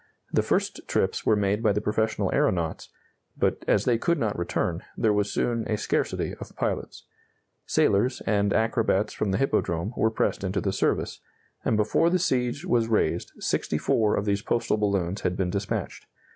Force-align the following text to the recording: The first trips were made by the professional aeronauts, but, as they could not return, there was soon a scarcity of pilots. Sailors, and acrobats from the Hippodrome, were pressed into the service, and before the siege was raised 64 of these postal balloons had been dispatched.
The 0.33 0.41
first 0.41 0.81
trips 0.87 1.27
were 1.27 1.35
made 1.35 1.61
by 1.61 1.71
the 1.73 1.79
professional 1.79 2.33
aeronauts, 2.33 2.89
but, 3.37 3.63
as 3.67 3.85
they 3.85 3.99
could 3.99 4.17
not 4.17 4.35
return, 4.35 4.81
there 4.97 5.13
was 5.13 5.31
soon 5.31 5.63
a 5.67 5.77
scarcity 5.77 6.33
of 6.41 6.55
pilots. 6.55 7.05
Sailors, 7.67 8.19
and 8.25 8.51
acrobats 8.51 9.13
from 9.13 9.29
the 9.29 9.37
Hippodrome, 9.37 9.93
were 9.95 10.09
pressed 10.09 10.43
into 10.43 10.59
the 10.59 10.73
service, 10.73 11.19
and 11.63 11.77
before 11.77 12.09
the 12.09 12.17
siege 12.17 12.65
was 12.65 12.87
raised 12.87 13.31
64 13.37 14.15
of 14.17 14.25
these 14.25 14.41
postal 14.41 14.77
balloons 14.77 15.21
had 15.21 15.37
been 15.37 15.51
dispatched. 15.51 16.07